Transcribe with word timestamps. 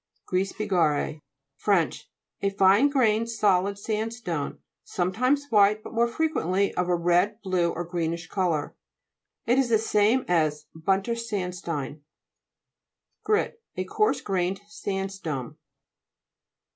GRE'S 0.25 0.51
BIGARRE' 0.53 1.19
Fr. 1.57 1.73
A 2.41 2.49
fine 2.49 2.89
grained 2.89 3.29
solid 3.29 3.77
sandstone, 3.77 4.57
sometimes 4.83 5.45
white, 5.51 5.83
but 5.83 5.93
more 5.93 6.07
frequently 6.07 6.73
of 6.73 6.89
a 6.89 6.95
red, 6.95 7.39
blue, 7.43 7.69
or 7.69 7.83
greenish 7.85 8.25
colour. 8.27 8.75
It 9.45 9.59
is 9.59 9.69
the 9.69 9.77
same 9.77 10.25
as 10.27 10.65
bunter 10.73 11.13
sandstein. 11.13 12.01
GRIT 13.23 13.61
A 13.77 13.83
coarse 13.83 14.21
grained 14.21 14.61
sandstone. 14.67 15.57